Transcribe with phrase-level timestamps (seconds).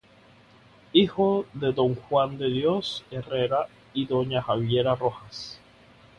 [0.93, 5.59] Hijo de don Juan de Dios Herrera y doña Javiera Rojas.